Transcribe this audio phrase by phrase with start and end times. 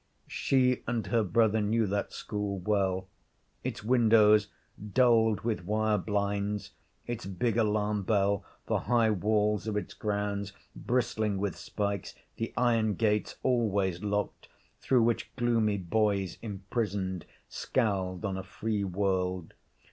[0.25, 3.07] She and her brother knew that school well:
[3.63, 4.47] its windows,
[4.93, 6.71] dulled with wire blinds,
[7.05, 12.95] its big alarm bell, the high walls of its grounds, bristling with spikes, the iron
[12.95, 19.53] gates, always locked, through which gloomy boys, imprisoned, scowled on a free world.